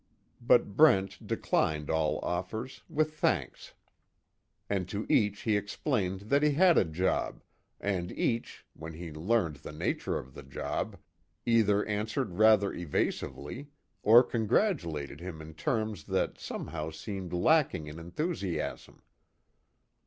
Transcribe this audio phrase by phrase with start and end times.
[0.41, 3.75] But Brent declined all offers, with thanks.
[4.67, 7.43] And to each he explained that he had a job,
[7.79, 10.97] and each, when he learned the nature of the job,
[11.45, 13.69] either answered rather evasively,
[14.01, 19.03] or congratulated him in terms that somehow seemed lacking in enthusiasm.